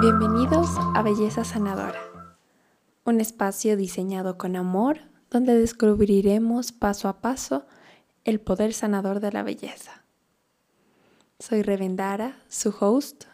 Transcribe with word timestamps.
Bienvenidos 0.00 0.68
a 0.94 1.02
Belleza 1.02 1.42
Sanadora, 1.42 2.00
un 3.04 3.20
espacio 3.20 3.76
diseñado 3.76 4.38
con 4.38 4.54
amor 4.54 5.00
donde 5.28 5.58
descubriremos 5.58 6.70
paso 6.70 7.08
a 7.08 7.20
paso 7.20 7.66
el 8.24 8.40
poder 8.40 8.74
sanador 8.74 9.18
de 9.18 9.32
la 9.32 9.42
belleza. 9.42 10.04
Soy 11.40 11.62
Revendara, 11.62 12.36
su 12.48 12.72
host. 12.78 13.24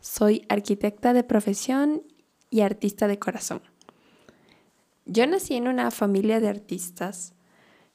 Soy 0.00 0.46
arquitecta 0.48 1.12
de 1.12 1.24
profesión 1.24 2.04
y 2.48 2.62
artista 2.62 3.06
de 3.06 3.18
corazón. 3.18 3.60
Yo 5.04 5.26
nací 5.26 5.56
en 5.56 5.68
una 5.68 5.90
familia 5.90 6.40
de 6.40 6.48
artistas. 6.48 7.34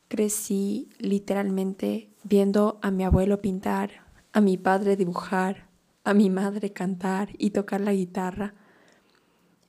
Crecí 0.08 0.88
literalmente 1.00 2.12
viendo 2.24 2.78
a 2.84 2.92
mi 2.92 3.06
abuelo 3.06 3.42
pintar, 3.42 4.09
a 4.32 4.42
mi 4.42 4.58
padre 4.58 4.96
dibujar, 4.96 5.68
a 6.04 6.14
mi 6.14 6.30
madre 6.30 6.72
cantar 6.72 7.30
y 7.38 7.52
tocar 7.52 7.82
la 7.82 7.94
guitarra. 7.94 8.54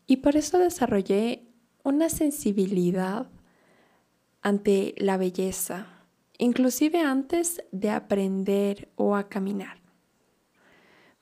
Y 0.06 0.18
por 0.18 0.36
eso 0.36 0.58
desarrollé 0.58 1.46
una 1.82 2.08
sensibilidad 2.08 3.28
ante 4.42 4.94
la 4.98 5.16
belleza, 5.16 5.86
inclusive 6.38 7.00
antes 7.00 7.62
de 7.72 7.90
aprender 7.90 8.90
o 8.96 9.16
a 9.16 9.28
caminar. 9.28 9.80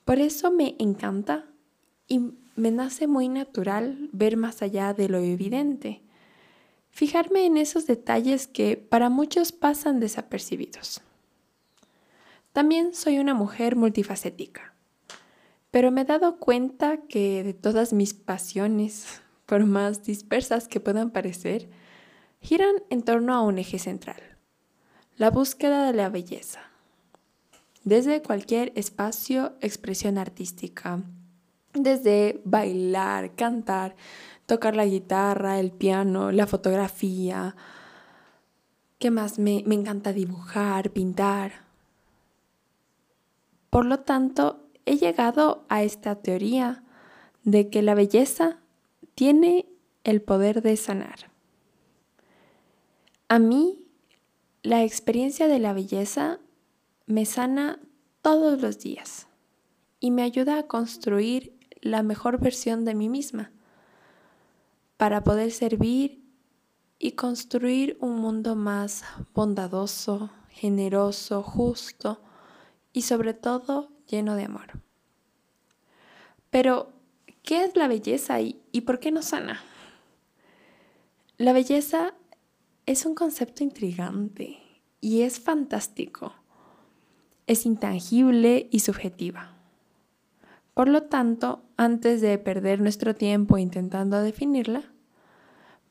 Por 0.05 0.19
eso 0.19 0.51
me 0.51 0.75
encanta 0.79 1.45
y 2.07 2.33
me 2.55 2.71
nace 2.71 3.07
muy 3.07 3.29
natural 3.29 4.09
ver 4.11 4.37
más 4.37 4.61
allá 4.61 4.93
de 4.93 5.07
lo 5.07 5.19
evidente, 5.19 6.01
fijarme 6.89 7.45
en 7.45 7.57
esos 7.57 7.87
detalles 7.87 8.47
que 8.47 8.75
para 8.77 9.09
muchos 9.09 9.51
pasan 9.51 9.99
desapercibidos. 9.99 11.01
También 12.53 12.93
soy 12.93 13.19
una 13.19 13.33
mujer 13.33 13.75
multifacética 13.75 14.73
pero 15.71 15.91
me 15.91 16.01
he 16.01 16.05
dado 16.05 16.39
cuenta 16.39 16.97
que 17.07 17.43
de 17.43 17.53
todas 17.53 17.93
mis 17.93 18.13
pasiones, 18.13 19.21
por 19.45 19.65
más 19.65 20.03
dispersas 20.03 20.67
que 20.67 20.79
puedan 20.79 21.11
parecer, 21.11 21.69
giran 22.41 22.75
en 22.89 23.03
torno 23.03 23.33
a 23.33 23.41
un 23.41 23.59
eje 23.59 23.77
central, 23.77 24.21
la 25.17 25.29
búsqueda 25.29 25.85
de 25.85 25.93
la 25.93 26.09
belleza. 26.09 26.61
Desde 27.83 28.21
cualquier 28.21 28.71
espacio, 28.75 29.53
expresión 29.61 30.17
artística, 30.17 31.01
desde 31.73 32.41
bailar, 32.45 33.35
cantar, 33.35 33.95
tocar 34.45 34.75
la 34.75 34.85
guitarra, 34.85 35.59
el 35.59 35.71
piano, 35.71 36.31
la 36.31 36.47
fotografía, 36.47 37.55
¿qué 38.97 39.11
más? 39.11 39.37
Me, 39.39 39.63
me 39.65 39.75
encanta 39.75 40.13
dibujar, 40.13 40.91
pintar. 40.91 41.68
Por 43.69 43.85
lo 43.85 43.99
tanto, 43.99 44.65
he 44.85 44.97
llegado 44.97 45.65
a 45.69 45.83
esta 45.83 46.15
teoría 46.15 46.83
de 47.43 47.69
que 47.69 47.81
la 47.81 47.93
belleza 47.93 48.57
tiene 49.15 49.67
el 50.03 50.21
poder 50.21 50.61
de 50.61 50.75
sanar. 50.77 51.31
A 53.27 53.37
mí, 53.37 53.85
la 54.63 54.83
experiencia 54.83 55.47
de 55.47 55.59
la 55.59 55.73
belleza 55.73 56.39
me 57.05 57.25
sana 57.25 57.79
todos 58.21 58.61
los 58.61 58.79
días 58.79 59.27
y 59.99 60.11
me 60.11 60.23
ayuda 60.23 60.59
a 60.59 60.67
construir 60.67 61.57
la 61.81 62.03
mejor 62.03 62.39
versión 62.39 62.85
de 62.85 62.95
mí 62.95 63.07
misma 63.07 63.51
para 64.97 65.23
poder 65.23 65.51
servir 65.51 66.23
y 66.97 67.11
construir 67.11 67.97
un 68.01 68.15
mundo 68.15 68.55
más 68.55 69.03
bondadoso, 69.33 70.29
generoso, 70.49 71.41
justo 71.43 72.19
y 72.99 73.01
sobre 73.01 73.33
todo 73.33 73.93
lleno 74.09 74.35
de 74.35 74.43
amor. 74.43 74.81
Pero, 76.49 76.91
¿qué 77.43 77.63
es 77.63 77.77
la 77.77 77.87
belleza 77.87 78.41
y, 78.41 78.81
por 78.85 78.99
qué 78.99 79.09
nos 79.09 79.27
sana? 79.27 79.61
La 81.37 81.53
belleza 81.53 82.13
es 82.85 83.05
un 83.05 83.15
concepto 83.15 83.63
intrigante 83.63 84.57
y 84.99 85.21
es 85.21 85.39
fantástico. 85.39 86.33
Es 87.47 87.65
intangible 87.65 88.67
y 88.69 88.81
subjetiva. 88.81 89.55
Por 90.73 90.89
lo 90.89 91.03
tanto, 91.03 91.63
antes 91.77 92.19
de 92.19 92.37
perder 92.37 92.81
nuestro 92.81 93.15
tiempo 93.15 93.57
intentando 93.57 94.21
definirla, 94.21 94.91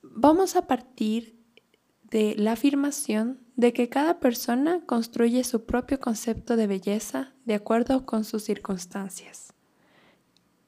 vamos 0.03 0.56
a 0.56 0.66
partir 0.66 1.41
de 2.03 2.34
la 2.37 2.53
afirmación 2.53 3.47
de 3.58 3.72
que 3.72 3.88
cada 3.88 4.20
persona 4.20 4.82
construye 4.86 5.42
su 5.42 5.64
propio 5.64 5.98
concepto 5.98 6.54
de 6.54 6.69
belleza 6.69 7.32
de 7.44 7.54
acuerdo 7.54 8.06
con 8.06 8.24
sus 8.24 8.44
circunstancias. 8.44 9.52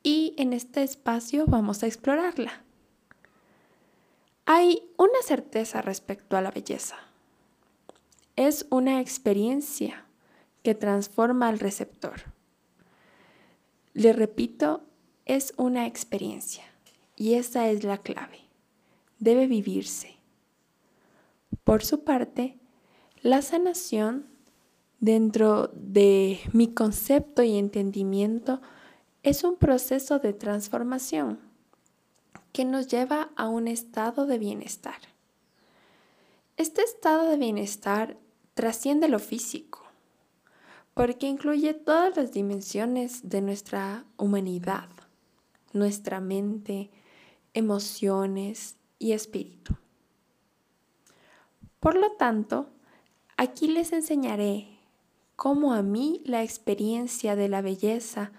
Y 0.03 0.35
en 0.39 0.53
este 0.53 0.83
espacio 0.83 1.47
vamos 1.47 1.85
a 1.85 1.87
explorarla. 1.87 2.65
Hay 4.45 4.83
una 4.97 5.23
certeza 5.25 5.83
respecto 5.83 6.37
a 6.37 6.41
la 6.41 6.51
belleza. 6.51 6.97
Es 8.35 8.67
una 8.71 9.01
experiencia 9.01 10.05
que 10.65 10.75
transforma 10.75 11.47
al 11.47 11.61
receptor. 11.61 12.23
Le 13.95 14.13
repito, 14.13 14.83
es 15.27 15.55
una 15.57 15.87
experiencia 15.87 16.65
y 17.15 17.35
esa 17.35 17.69
es 17.69 17.85
la 17.85 17.99
clave. 17.99 18.41
Debe 19.21 19.47
vivirse. 19.47 20.17
Por 21.63 21.85
su 21.85 22.03
parte, 22.03 22.60
la 23.23 23.43
sanación, 23.43 24.27
dentro 24.99 25.69
de 25.75 26.41
mi 26.53 26.73
concepto 26.73 27.43
y 27.43 27.57
entendimiento, 27.59 28.61
es 29.23 29.45
un 29.45 29.57
proceso 29.57 30.19
de 30.19 30.33
transformación 30.33 31.39
que 32.53 32.65
nos 32.65 32.89
lleva 32.89 33.31
a 33.37 33.49
un 33.49 33.69
estado 33.69 34.27
de 34.27 34.39
bienestar. 34.39 34.99
Este 36.57 36.83
estado 36.83 37.29
de 37.29 37.37
bienestar 37.37 38.17
trasciende 38.55 39.09
lo 39.09 39.19
físico, 39.19 39.83
porque 40.95 41.27
incluye 41.27 41.75
todas 41.75 42.17
las 42.17 42.33
dimensiones 42.33 43.29
de 43.29 43.41
nuestra 43.43 44.05
humanidad, 44.17 44.89
nuestra 45.73 46.21
mente, 46.21 46.91
emociones 47.55 48.77
y 48.99 49.13
espíritu. 49.13 49.77
Por 51.79 51.95
lo 51.97 52.13
tanto, 52.13 52.69
aquí 53.41 53.69
les 53.69 53.95
enseñaré 53.95 54.67
cómo 55.35 55.73
a 55.73 55.81
mí 55.81 56.21
la 56.27 56.43
experiencia 56.43 57.37
de 57.37 57.49
la 57.49 57.63
belleza 57.63 58.33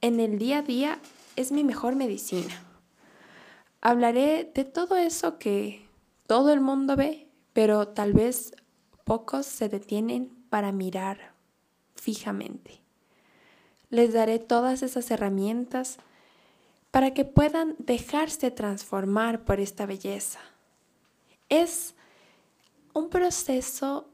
en 0.00 0.18
el 0.18 0.36
día 0.36 0.58
a 0.58 0.62
día 0.62 0.98
es 1.36 1.52
mi 1.52 1.62
mejor 1.62 1.94
medicina. 1.94 2.52
Hablaré 3.80 4.50
de 4.52 4.64
todo 4.64 4.96
eso 4.96 5.38
que 5.38 5.86
todo 6.26 6.52
el 6.52 6.60
mundo 6.60 6.96
ve, 6.96 7.28
pero 7.52 7.86
tal 7.86 8.14
vez 8.14 8.56
pocos 9.04 9.46
se 9.46 9.68
detienen 9.68 10.32
para 10.50 10.72
mirar 10.72 11.34
fijamente. 11.94 12.80
Les 13.90 14.12
daré 14.12 14.40
todas 14.40 14.82
esas 14.82 15.08
herramientas 15.12 15.98
para 16.90 17.14
que 17.14 17.24
puedan 17.24 17.76
dejarse 17.78 18.50
transformar 18.50 19.44
por 19.44 19.60
esta 19.60 19.86
belleza. 19.86 20.40
Es 21.48 21.94
un 22.92 23.08
proceso 23.08 24.08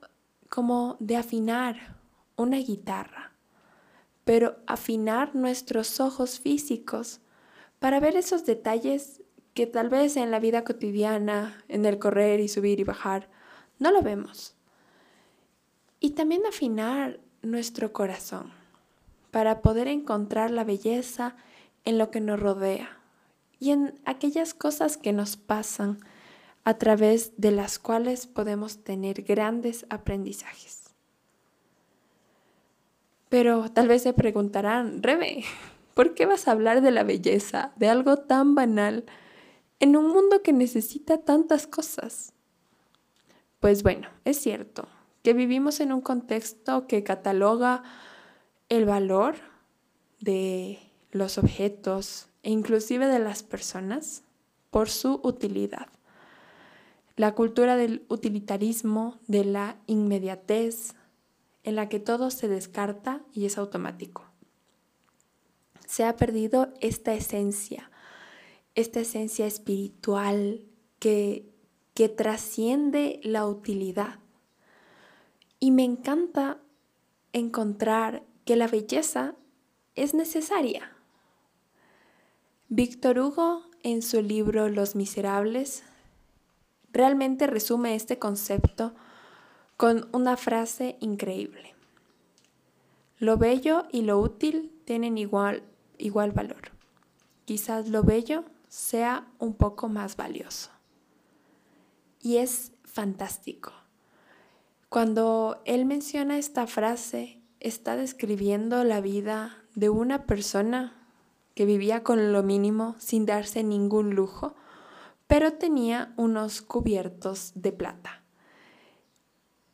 como 0.48 0.96
de 1.00 1.16
afinar 1.16 1.96
una 2.36 2.58
guitarra, 2.58 3.32
pero 4.24 4.56
afinar 4.66 5.34
nuestros 5.34 6.00
ojos 6.00 6.40
físicos 6.40 7.20
para 7.78 8.00
ver 8.00 8.16
esos 8.16 8.44
detalles 8.44 9.22
que 9.54 9.66
tal 9.66 9.88
vez 9.88 10.16
en 10.16 10.30
la 10.30 10.38
vida 10.38 10.64
cotidiana, 10.64 11.64
en 11.68 11.84
el 11.84 11.98
correr 11.98 12.40
y 12.40 12.48
subir 12.48 12.80
y 12.80 12.84
bajar, 12.84 13.28
no 13.78 13.90
lo 13.90 14.02
vemos. 14.02 14.54
Y 16.00 16.10
también 16.10 16.42
afinar 16.46 17.20
nuestro 17.42 17.92
corazón 17.92 18.52
para 19.30 19.62
poder 19.62 19.88
encontrar 19.88 20.50
la 20.50 20.64
belleza 20.64 21.36
en 21.84 21.98
lo 21.98 22.10
que 22.10 22.20
nos 22.20 22.38
rodea 22.38 22.98
y 23.58 23.70
en 23.70 24.00
aquellas 24.04 24.54
cosas 24.54 24.96
que 24.96 25.12
nos 25.12 25.36
pasan 25.36 25.98
a 26.64 26.74
través 26.74 27.32
de 27.36 27.50
las 27.50 27.78
cuales 27.78 28.26
podemos 28.26 28.84
tener 28.84 29.22
grandes 29.22 29.86
aprendizajes. 29.88 30.94
Pero 33.28 33.70
tal 33.70 33.88
vez 33.88 34.02
se 34.02 34.12
preguntarán, 34.12 35.02
Rebe, 35.02 35.44
¿por 35.94 36.14
qué 36.14 36.26
vas 36.26 36.48
a 36.48 36.52
hablar 36.52 36.80
de 36.80 36.90
la 36.90 37.04
belleza, 37.04 37.72
de 37.76 37.88
algo 37.88 38.16
tan 38.16 38.54
banal, 38.54 39.04
en 39.80 39.96
un 39.96 40.08
mundo 40.08 40.42
que 40.42 40.52
necesita 40.52 41.18
tantas 41.18 41.66
cosas? 41.66 42.32
Pues 43.60 43.82
bueno, 43.82 44.08
es 44.24 44.38
cierto 44.38 44.88
que 45.22 45.34
vivimos 45.34 45.80
en 45.80 45.92
un 45.92 46.00
contexto 46.00 46.86
que 46.86 47.02
cataloga 47.02 47.82
el 48.68 48.84
valor 48.84 49.36
de 50.20 50.78
los 51.10 51.38
objetos 51.38 52.28
e 52.42 52.50
inclusive 52.50 53.06
de 53.06 53.18
las 53.18 53.42
personas 53.42 54.22
por 54.70 54.88
su 54.88 55.20
utilidad 55.22 55.88
la 57.18 57.34
cultura 57.34 57.76
del 57.76 58.06
utilitarismo, 58.08 59.18
de 59.26 59.44
la 59.44 59.76
inmediatez, 59.88 60.94
en 61.64 61.74
la 61.74 61.88
que 61.88 61.98
todo 61.98 62.30
se 62.30 62.46
descarta 62.46 63.22
y 63.34 63.44
es 63.44 63.58
automático. 63.58 64.24
se 65.86 66.04
ha 66.04 66.16
perdido 66.16 66.72
esta 66.80 67.14
esencia, 67.14 67.90
esta 68.74 69.00
esencia 69.00 69.46
espiritual 69.46 70.62
que, 70.98 71.50
que 71.94 72.10
trasciende 72.10 73.20
la 73.24 73.46
utilidad. 73.46 74.18
Y 75.58 75.70
me 75.70 75.84
encanta 75.84 76.60
encontrar 77.32 78.22
que 78.44 78.54
la 78.54 78.68
belleza 78.68 79.34
es 79.96 80.12
necesaria. 80.12 80.92
Víctor 82.68 83.18
Hugo, 83.18 83.62
en 83.82 84.02
su 84.02 84.20
libro 84.20 84.68
Los 84.68 84.94
Miserables, 84.94 85.82
realmente 86.92 87.46
resume 87.46 87.94
este 87.94 88.18
concepto 88.18 88.94
con 89.76 90.08
una 90.12 90.36
frase 90.36 90.96
increíble. 91.00 91.74
Lo 93.18 93.36
bello 93.36 93.86
y 93.90 94.02
lo 94.02 94.18
útil 94.20 94.72
tienen 94.84 95.18
igual, 95.18 95.62
igual 95.98 96.32
valor. 96.32 96.72
Quizás 97.44 97.88
lo 97.88 98.02
bello 98.02 98.44
sea 98.68 99.26
un 99.38 99.54
poco 99.54 99.88
más 99.88 100.16
valioso. 100.16 100.70
Y 102.20 102.36
es 102.36 102.72
fantástico. 102.84 103.72
Cuando 104.88 105.62
él 105.64 105.84
menciona 105.84 106.38
esta 106.38 106.66
frase, 106.66 107.40
está 107.60 107.96
describiendo 107.96 108.84
la 108.84 109.00
vida 109.00 109.56
de 109.74 109.88
una 109.88 110.24
persona 110.24 110.94
que 111.54 111.64
vivía 111.64 112.02
con 112.02 112.32
lo 112.32 112.42
mínimo 112.42 112.94
sin 112.98 113.26
darse 113.26 113.62
ningún 113.62 114.14
lujo, 114.14 114.54
pero 115.28 115.52
tenía 115.52 116.12
unos 116.16 116.62
cubiertos 116.62 117.52
de 117.54 117.70
plata. 117.72 118.24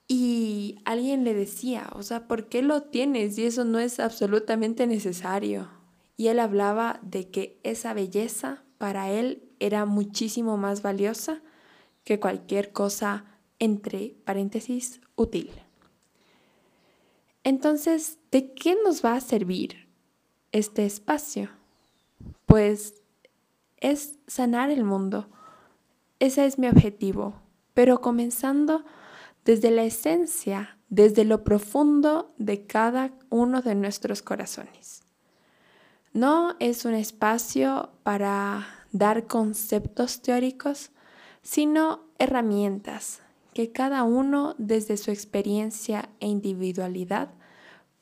Y 0.07 0.81
alguien 0.85 1.25
le 1.25 1.33
decía, 1.33 1.89
o 1.95 2.03
sea, 2.03 2.29
¿por 2.29 2.49
qué 2.49 2.61
lo 2.61 2.83
tienes? 2.83 3.39
Y 3.39 3.47
eso 3.47 3.65
no 3.65 3.79
es 3.79 4.01
absolutamente 4.01 4.87
necesario. 4.87 5.71
Y 6.17 6.27
él 6.27 6.41
hablaba 6.41 7.01
de 7.03 7.31
que 7.31 7.59
esa 7.63 7.95
belleza 7.95 8.63
para 8.77 9.11
él 9.11 9.49
era 9.61 9.87
muchísimo 9.87 10.59
más 10.59 10.83
valiosa 10.83 11.41
que 12.05 12.21
cualquier 12.21 12.73
cosa 12.73 13.25
entre 13.59 14.17
paréntesis 14.25 15.01
útil. 15.17 15.51
Entonces, 17.45 18.19
¿de 18.31 18.53
qué 18.53 18.77
nos 18.85 19.05
va 19.05 19.15
a 19.15 19.21
servir 19.21 19.89
este 20.53 20.85
espacio? 20.85 21.51
Pues 22.47 23.03
es 23.79 24.19
sanar 24.27 24.71
el 24.71 24.85
mundo. 24.85 25.29
Ese 26.21 26.47
es 26.47 26.59
mi 26.59 26.69
objetivo, 26.69 27.35
pero 27.75 28.01
comenzando 28.01 28.85
desde 29.45 29.71
la 29.71 29.85
esencia, 29.85 30.79
desde 30.89 31.25
lo 31.25 31.45
profundo 31.45 32.35
de 32.39 32.67
cada 32.67 33.13
uno 33.31 33.63
de 33.63 33.75
nuestros 33.75 34.23
corazones. 34.23 35.03
No 36.13 36.55
es 36.61 36.85
un 36.85 36.95
espacio 36.95 37.91
para 38.05 38.67
dar 38.93 39.27
conceptos 39.27 40.23
teóricos, 40.23 40.93
sino 41.43 42.05
herramientas 42.19 43.21
que 43.53 43.73
cada 43.73 44.05
uno 44.05 44.55
desde 44.59 44.97
su 44.97 45.11
experiencia 45.11 46.09
e 46.21 46.29
individualidad 46.29 47.31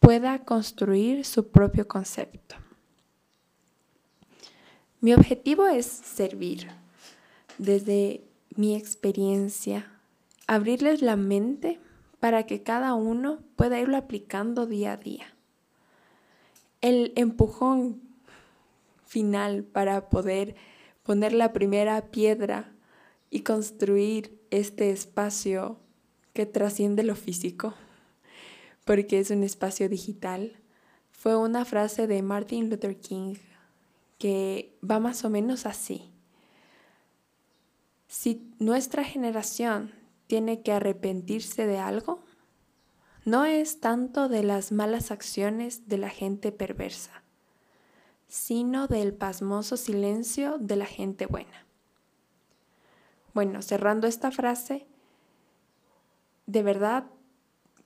pueda 0.00 0.41
construir 0.41 1.25
su 1.25 1.50
propio 1.50 1.88
concepto. 1.88 2.56
Mi 5.00 5.15
objetivo 5.15 5.67
es 5.67 5.87
servir 5.87 6.69
desde 7.58 8.25
mi 8.54 8.76
experiencia, 8.76 9.90
abrirles 10.46 11.02
la 11.02 11.16
mente 11.16 11.81
para 12.20 12.44
que 12.44 12.62
cada 12.62 12.94
uno 12.94 13.40
pueda 13.56 13.81
irlo 13.81 13.96
aplicando 13.96 14.66
día 14.66 14.93
a 14.93 14.96
día. 14.96 15.34
El 16.81 17.12
empujón 17.16 18.00
final 19.06 19.64
para 19.64 20.08
poder 20.08 20.54
poner 21.02 21.32
la 21.32 21.52
primera 21.52 22.10
piedra 22.10 22.72
y 23.31 23.40
construir 23.40 24.38
este 24.50 24.90
espacio 24.90 25.78
que 26.32 26.46
trasciende 26.46 27.02
lo 27.02 27.16
físico, 27.16 27.75
porque 28.84 29.20
es 29.20 29.31
un 29.31 29.43
espacio 29.43 29.88
digital, 29.88 30.56
fue 31.10 31.37
una 31.37 31.64
frase 31.64 32.06
de 32.06 32.22
Martin 32.22 32.69
Luther 32.69 32.98
King 32.98 33.34
que 34.19 34.76
va 34.88 34.98
más 34.98 35.25
o 35.25 35.31
menos 35.31 35.66
así. 35.66 36.12
Si 38.22 38.40
nuestra 38.60 39.02
generación 39.02 39.92
tiene 40.28 40.62
que 40.62 40.70
arrepentirse 40.70 41.66
de 41.66 41.80
algo, 41.80 42.22
no 43.24 43.44
es 43.44 43.80
tanto 43.80 44.28
de 44.28 44.44
las 44.44 44.70
malas 44.70 45.10
acciones 45.10 45.88
de 45.88 45.98
la 45.98 46.08
gente 46.08 46.52
perversa, 46.52 47.24
sino 48.28 48.86
del 48.86 49.12
pasmoso 49.12 49.76
silencio 49.76 50.58
de 50.58 50.76
la 50.76 50.86
gente 50.86 51.26
buena. 51.26 51.66
Bueno, 53.34 53.60
cerrando 53.60 54.06
esta 54.06 54.30
frase, 54.30 54.86
de 56.46 56.62
verdad 56.62 57.06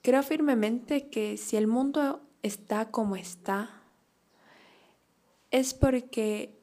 creo 0.02 0.22
firmemente 0.22 1.08
que 1.08 1.38
si 1.38 1.56
el 1.56 1.66
mundo 1.66 2.20
está 2.42 2.90
como 2.90 3.16
está, 3.16 3.70
es 5.50 5.72
porque 5.72 6.60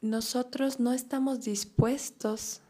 nosotros 0.00 0.78
no 0.78 0.92
estamos 0.92 1.40
dispuestos 1.40 2.62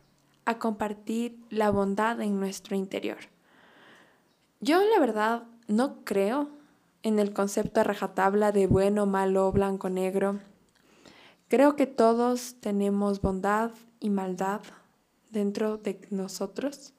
a 0.47 0.59
compartir 0.59 1.39
la 1.51 1.71
bondad 1.71 2.21
en 2.23 2.41
nuestro 2.41 2.75
interior. 2.75 3.19
Yo 4.61 4.81
la 4.83 4.99
verdad 4.99 5.43
no 5.69 6.05
creo 6.05 6.49
en 7.03 7.19
el 7.19 7.33
concepto 7.33 7.81
a 7.81 7.85
rajatabla 7.85 8.53
de 8.53 8.67
bueno, 8.67 9.07
malo, 9.07 9.53
blanco, 9.53 9.91
negro. 9.91 10.41
Creo 11.49 11.77
que 11.77 11.87
todos 11.87 12.57
tenemos 12.61 13.21
bondad 13.21 13.71
y 14.01 14.11
maldad 14.11 14.63
dentro 15.31 15.77
de 15.77 16.01
nosotros. 16.11 16.95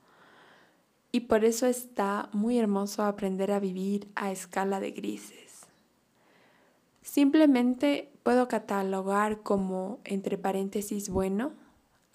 Y 1.11 1.21
por 1.21 1.43
eso 1.43 1.65
está 1.65 2.29
muy 2.31 2.59
hermoso 2.59 3.03
aprender 3.03 3.51
a 3.51 3.59
vivir 3.59 4.07
a 4.15 4.31
escala 4.31 4.79
de 4.79 4.91
grises. 4.91 5.65
Simplemente 7.01 8.11
puedo 8.23 8.47
catalogar 8.47 9.41
como, 9.41 9.99
entre 10.03 10.37
paréntesis, 10.37 11.09
bueno, 11.09 11.53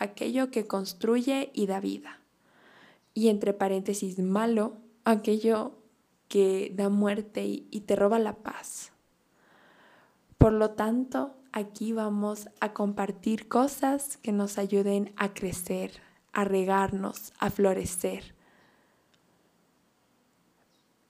aquello 0.02 0.50
que 0.50 0.66
construye 0.66 1.50
y 1.54 1.66
da 1.66 1.80
vida. 1.80 2.20
Y 3.14 3.28
entre 3.28 3.52
paréntesis, 3.52 4.18
malo, 4.18 4.76
aquello 5.04 5.78
que 6.28 6.72
da 6.74 6.88
muerte 6.88 7.44
y, 7.44 7.80
te 7.86 7.94
roba 7.94 8.18
la 8.18 8.36
paz. 8.36 8.92
Por 10.38 10.52
lo 10.52 10.70
tanto, 10.70 11.34
aquí 11.52 11.92
vamos 11.92 12.48
a 12.60 12.72
compartir 12.72 13.48
cosas 13.48 14.16
que 14.16 14.32
nos 14.32 14.58
ayuden 14.58 15.12
a 15.16 15.34
crecer, 15.34 15.92
a 16.32 16.44
regarnos, 16.44 17.32
a 17.38 17.50
florecer. 17.50 18.34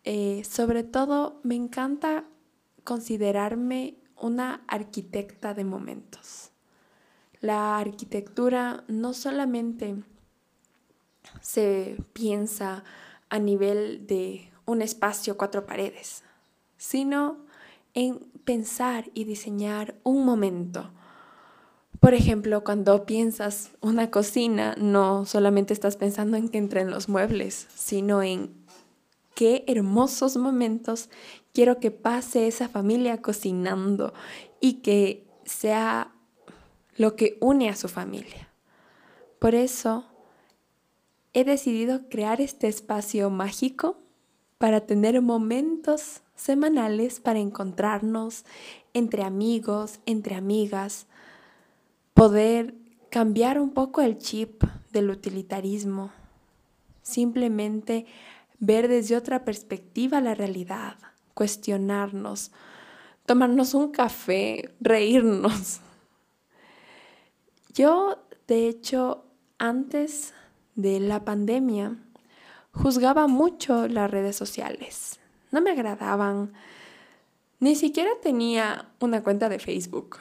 Eh, 0.04 0.42
sobre 0.44 0.82
todo, 0.82 1.40
me 1.44 1.54
encanta 1.54 2.24
considerarme 2.84 3.96
una 4.20 4.64
arquitecta 4.66 5.54
de 5.54 5.64
momentos. 5.64 6.51
La 7.42 7.78
arquitectura 7.78 8.84
no 8.88 9.12
solamente 9.12 9.96
se 11.42 12.02
piensa 12.14 12.84
a 13.28 13.38
nivel 13.38 14.06
de 14.06 14.50
un 14.64 14.80
espacio, 14.80 15.36
cuatro 15.36 15.66
paredes, 15.66 16.24
sino 16.78 17.36
en 17.92 18.20
pensar 18.44 19.10
y 19.12 19.24
diseñar 19.24 19.94
un 20.02 20.24
momento, 20.24 20.90
por 22.02 22.14
ejemplo, 22.14 22.64
cuando 22.64 23.06
piensas 23.06 23.70
una 23.80 24.10
cocina, 24.10 24.74
no 24.76 25.24
solamente 25.24 25.72
estás 25.72 25.96
pensando 25.96 26.36
en 26.36 26.48
que 26.48 26.58
entren 26.58 26.90
los 26.90 27.08
muebles, 27.08 27.68
sino 27.76 28.24
en 28.24 28.52
qué 29.36 29.62
hermosos 29.68 30.36
momentos 30.36 31.10
quiero 31.54 31.78
que 31.78 31.92
pase 31.92 32.48
esa 32.48 32.68
familia 32.68 33.22
cocinando 33.22 34.14
y 34.60 34.82
que 34.82 35.28
sea 35.44 36.12
lo 36.96 37.16
que 37.16 37.38
une 37.40 37.68
a 37.68 37.76
su 37.76 37.88
familia. 37.88 38.48
Por 39.38 39.54
eso 39.54 40.04
he 41.32 41.44
decidido 41.44 42.08
crear 42.08 42.40
este 42.40 42.68
espacio 42.68 43.30
mágico 43.30 43.98
para 44.58 44.80
tener 44.80 45.20
momentos 45.22 46.22
semanales 46.36 47.20
para 47.20 47.38
encontrarnos 47.38 48.44
entre 48.94 49.22
amigos, 49.22 50.00
entre 50.06 50.34
amigas, 50.34 51.06
poder 52.14 52.74
cambiar 53.10 53.60
un 53.60 53.70
poco 53.70 54.00
el 54.00 54.18
chip 54.18 54.62
del 54.92 55.10
utilitarismo, 55.10 56.12
simplemente 57.02 58.06
ver 58.58 58.88
desde 58.88 59.16
otra 59.16 59.44
perspectiva 59.44 60.20
la 60.20 60.34
realidad, 60.34 60.96
cuestionarnos, 61.34 62.52
tomarnos 63.26 63.74
un 63.74 63.90
café, 63.90 64.74
reírnos. 64.80 65.80
Yo, 67.74 68.18
de 68.48 68.68
hecho, 68.68 69.24
antes 69.58 70.34
de 70.74 71.00
la 71.00 71.24
pandemia, 71.24 71.96
juzgaba 72.72 73.26
mucho 73.26 73.88
las 73.88 74.10
redes 74.10 74.36
sociales. 74.36 75.20
No 75.50 75.60
me 75.60 75.70
agradaban, 75.70 76.52
Ni 77.60 77.76
siquiera 77.76 78.10
tenía 78.20 78.88
una 78.98 79.22
cuenta 79.22 79.48
de 79.48 79.60
Facebook, 79.60 80.18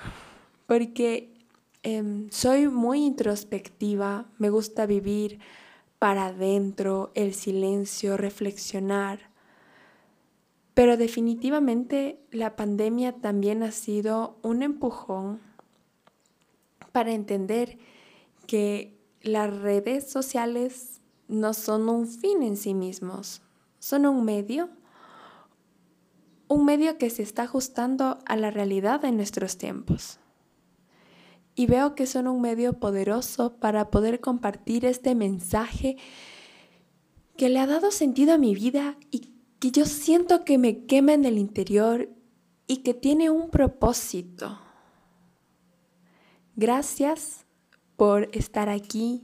porque 0.67 1.34
em, 1.81 2.29
soy 2.29 2.67
muy 2.67 3.03
introspectiva, 3.03 4.27
me 4.38 4.51
gusta 4.51 4.86
vivir 4.86 5.39
para 5.98 6.27
adentro, 6.27 7.12
el 7.15 7.34
silencio, 7.34 8.15
reflexionar. 8.15 9.31
Pero 10.75 10.98
definitivamente 10.98 12.20
la 12.31 12.55
pandemia 12.55 13.13
también 13.13 13.63
ha 13.63 13.72
sido 13.72 14.38
un 14.43 14.62
empujón 14.62 15.41
para 16.92 17.12
entender 17.12 17.78
que 18.48 19.00
las 19.22 19.56
redes 19.56 20.10
sociales 20.10 21.02
no 21.28 21.54
son 21.54 21.90
un 21.90 22.08
fin 22.08 22.44
en 22.44 22.58
sí 22.58 22.74
mismos, 22.74 23.42
son 23.80 24.06
un 24.06 24.26
medio, 24.26 24.70
un 26.48 26.66
medio 26.66 26.98
que 26.98 27.10
se 27.10 27.24
está 27.24 27.44
ajustando 27.44 28.20
a 28.26 28.36
la 28.36 28.52
realidad 28.52 29.02
de 29.02 29.12
nuestros 29.12 29.58
tiempos. 29.58 30.20
Y 31.56 31.66
veo 31.66 31.96
que 31.96 32.08
son 32.08 32.28
un 32.28 32.42
medio 32.42 32.74
poderoso 32.74 33.58
para 33.58 33.90
poder 33.90 34.20
compartir 34.20 34.86
este 34.86 35.16
mensaje 35.16 35.98
que 37.38 37.50
le 37.50 37.60
ha 37.60 37.68
dado 37.68 37.92
sentido 37.92 38.34
a 38.34 38.38
mi 38.38 38.54
vida 38.56 38.98
y 39.10 39.34
que 39.60 39.72
yo 39.72 39.86
siento 39.86 40.44
que 40.44 40.58
me 40.58 40.86
quema 40.86 41.14
en 41.14 41.26
el 41.26 41.38
interior 41.38 42.10
y 42.68 42.78
que 42.78 42.94
tiene 42.94 43.30
un 43.30 43.50
propósito. 43.50 44.60
Gracias 46.55 47.46
por 47.96 48.29
estar 48.34 48.70
aquí. 48.70 49.24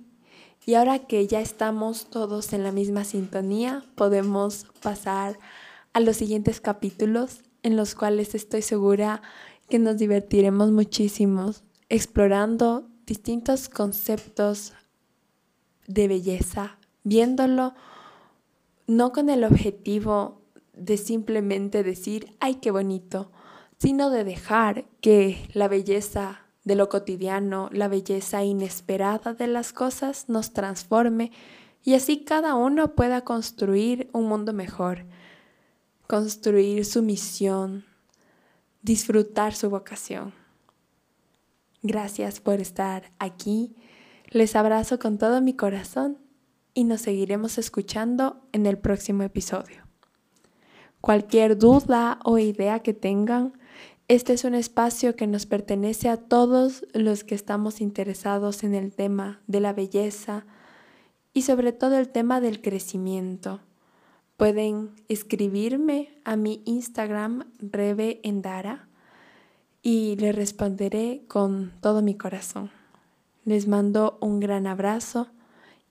Y 0.65 0.75
ahora 0.75 0.99
que 0.99 1.27
ya 1.27 1.39
estamos 1.39 2.09
todos 2.09 2.53
en 2.53 2.63
la 2.63 2.71
misma 2.71 3.03
sintonía, 3.03 3.83
podemos 3.95 4.65
pasar 4.81 5.39
a 5.93 5.99
los 5.99 6.17
siguientes 6.17 6.61
capítulos 6.61 7.41
en 7.63 7.75
los 7.75 7.95
cuales 7.95 8.35
estoy 8.35 8.61
segura 8.61 9.21
que 9.69 9.79
nos 9.79 9.97
divertiremos 9.97 10.71
muchísimo 10.71 11.53
explorando 11.89 12.87
distintos 13.05 13.69
conceptos 13.69 14.73
de 15.87 16.07
belleza, 16.07 16.77
viéndolo 17.03 17.73
no 18.87 19.11
con 19.11 19.29
el 19.29 19.43
objetivo 19.43 20.41
de 20.73 20.97
simplemente 20.97 21.83
decir, 21.83 22.35
ay, 22.39 22.55
qué 22.55 22.71
bonito, 22.71 23.31
sino 23.79 24.09
de 24.09 24.23
dejar 24.23 24.85
que 25.01 25.49
la 25.53 25.67
belleza 25.67 26.46
de 26.67 26.75
lo 26.75 26.89
cotidiano, 26.89 27.69
la 27.71 27.87
belleza 27.87 28.43
inesperada 28.43 29.33
de 29.33 29.47
las 29.47 29.71
cosas 29.71 30.27
nos 30.27 30.51
transforme 30.51 31.31
y 31.81 31.93
así 31.93 32.25
cada 32.25 32.55
uno 32.55 32.93
pueda 32.93 33.21
construir 33.21 34.09
un 34.11 34.27
mundo 34.27 34.51
mejor, 34.51 35.05
construir 36.07 36.83
su 36.83 37.03
misión, 37.03 37.85
disfrutar 38.81 39.55
su 39.55 39.69
vocación. 39.69 40.33
Gracias 41.83 42.41
por 42.41 42.59
estar 42.59 43.13
aquí. 43.17 43.73
Les 44.29 44.53
abrazo 44.57 44.99
con 44.99 45.17
todo 45.17 45.39
mi 45.39 45.55
corazón 45.55 46.17
y 46.73 46.83
nos 46.83 46.99
seguiremos 46.99 47.57
escuchando 47.57 48.41
en 48.51 48.65
el 48.65 48.77
próximo 48.77 49.23
episodio. 49.23 49.83
Cualquier 50.99 51.57
duda 51.57 52.19
o 52.25 52.37
idea 52.37 52.79
que 52.79 52.93
tengan, 52.93 53.53
este 54.07 54.33
es 54.33 54.45
un 54.45 54.55
espacio 54.55 55.15
que 55.15 55.27
nos 55.27 55.45
pertenece 55.45 56.07
a 56.07 56.17
todos 56.17 56.85
los 56.93 57.25
que 57.25 57.35
estamos 57.35 57.81
interesados 57.81 58.63
en 58.63 58.73
el 58.73 58.93
tema 58.93 59.41
de 59.47 59.59
la 59.59 59.73
belleza 59.73 60.45
y 61.33 61.41
sobre 61.41 61.73
todo 61.73 61.97
el 61.97 62.07
tema 62.09 62.39
del 62.39 62.61
crecimiento. 62.61 63.59
Pueden 64.37 64.91
escribirme 65.09 66.09
a 66.23 66.37
mi 66.37 66.61
Instagram 66.65 67.51
Rebe 67.59 68.21
Endara 68.23 68.87
y 69.81 70.15
les 70.17 70.35
responderé 70.35 71.23
con 71.27 71.73
todo 71.81 72.01
mi 72.01 72.15
corazón. 72.15 72.71
Les 73.43 73.67
mando 73.67 74.17
un 74.21 74.39
gran 74.39 74.67
abrazo 74.67 75.27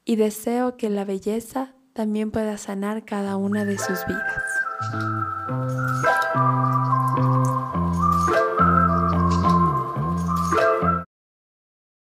y 0.07 0.17
deseo 0.17 0.77
que 0.77 0.89
la 0.89 1.05
belleza 1.05 1.75
también 1.93 2.31
pueda 2.31 2.57
sanar 2.57 3.05
cada 3.05 3.37
una 3.37 3.65
de 3.65 3.77
sus 3.77 3.99
vidas. 4.07 4.43